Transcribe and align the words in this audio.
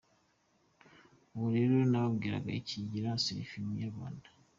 Ubwo 1.31 1.47
rero 1.55 1.73
nababwira 1.91 2.37
iki, 2.59 2.77
Gira 2.89 3.11
selfie 3.23 3.63
munyarwanda!!. 3.65 4.27